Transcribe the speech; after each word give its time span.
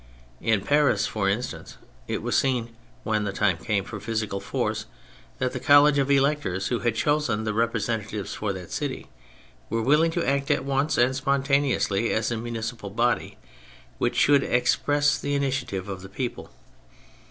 In 0.41 0.61
Paris, 0.61 1.05
for 1.05 1.29
instance, 1.29 1.77
it 2.07 2.23
was 2.23 2.35
seen 2.35 2.75
when 3.03 3.23
the 3.23 3.31
time 3.31 3.57
came 3.57 3.83
for 3.83 3.99
physical 3.99 4.39
force 4.39 4.87
that 5.37 5.53
the 5.53 5.59
College 5.59 5.99
of 5.99 6.09
Electors, 6.09 6.69
who 6.69 6.79
had 6.79 6.95
chosen 6.95 7.43
the 7.43 7.53
representatives 7.53 8.33
for 8.33 8.51
that 8.51 8.71
city, 8.71 9.09
were 9.69 9.83
willing 9.83 10.09
to 10.09 10.27
act 10.27 10.49
at 10.49 10.65
once 10.65 10.97
and 10.97 11.15
spontane 11.15 11.65
ously 11.75 12.11
as 12.11 12.31
a 12.31 12.37
municipal 12.37 12.89
body 12.89 13.37
which 13.99 14.15
should 14.15 14.43
ex 14.43 14.75
press 14.75 15.19
the 15.19 15.35
initiative 15.35 15.87
of 15.87 16.01
the 16.01 16.09
people. 16.09 16.49